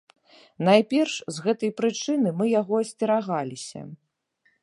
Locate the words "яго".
2.61-2.73